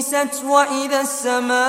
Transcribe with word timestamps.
طمست 0.00 0.44
وإذا 0.44 1.00
السماء 1.00 1.60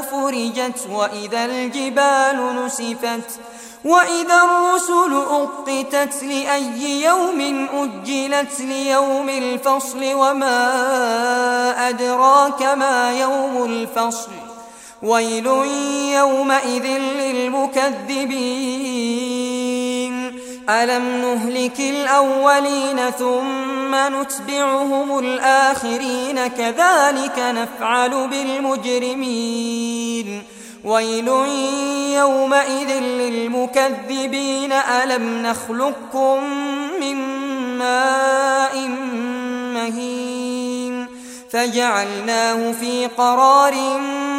فرجت 0.00 0.86
وإذا 0.90 1.44
الجبال 1.44 2.64
نسفت 2.64 3.40
وإذا 3.84 4.42
الرسل 4.42 5.14
أقتت 5.30 6.22
لأي 6.22 7.02
يوم 7.02 7.68
أجلت 7.74 8.60
ليوم 8.60 9.28
الفصل 9.28 10.14
وما 10.14 10.68
أدراك 11.88 12.62
ما 12.62 13.20
يوم 13.20 13.64
الفصل 13.64 14.30
ويل 15.02 15.46
يومئذ 16.14 16.86
للمكذبين 17.20 18.18
ألم 20.70 21.04
نهلك 21.22 21.80
الأولين 21.80 23.10
ثم 23.10 23.77
نتبعهم 23.94 25.18
الآخرين 25.18 26.46
كذلك 26.46 27.38
نفعل 27.38 28.28
بالمجرمين. 28.28 30.42
ويل 30.84 31.28
يومئذ 32.14 33.00
للمكذبين 33.00 34.72
ألم 34.72 35.42
نخلقكم 35.42 36.44
من 37.00 37.16
ماء 37.78 38.88
مهين؟ 39.74 41.06
فجعلناه 41.50 42.72
في 42.72 43.06
قرار 43.06 43.74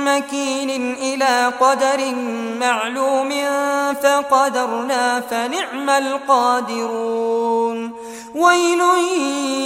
مكين 0.05 0.95
إلى 0.95 1.53
قدر 1.59 2.15
معلوم 2.59 3.31
فقدرنا 4.03 5.19
فنعم 5.19 5.89
القادرون. 5.89 7.91
ويل 8.35 8.81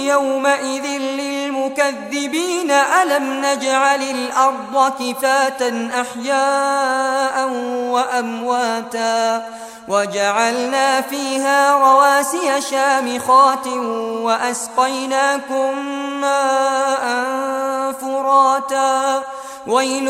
يومئذ 0.08 0.86
للمكذبين 0.98 2.70
ألم 2.70 3.44
نجعل 3.44 4.02
الأرض 4.02 4.92
كفاتا 5.00 5.90
أحياء 6.00 7.48
وأمواتا 7.90 9.46
وجعلنا 9.88 11.00
فيها 11.00 11.78
رواسي 11.78 12.60
شامخات 12.60 13.66
وأسقيناكم 14.22 15.86
ماء 16.20 17.04
فراتا. 17.92 19.22
ويل 19.66 20.08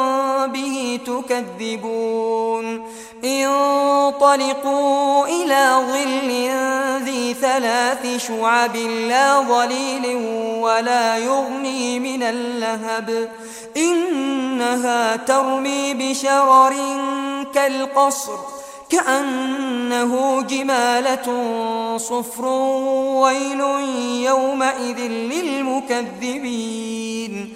به 0.53 1.01
تكذبون. 1.07 2.87
انطلقوا 3.25 5.27
إلى 5.27 5.77
ظل 5.93 6.31
ذي 7.05 7.35
ثلاث 7.35 8.27
شعب 8.29 8.77
لا 9.09 9.41
ظليل 9.41 10.17
ولا 10.61 11.17
يغني 11.17 12.01
من 12.01 12.23
اللهب. 12.23 13.29
إنها 13.77 15.17
ترمي 15.17 15.95
بشرر 15.95 16.75
كالقصر 17.55 18.39
كأنه 18.89 20.43
جمالة 20.43 21.27
صفر 21.97 22.45
ويل 23.23 23.61
يومئذ 24.25 25.01
للمكذبين. 26.23 27.56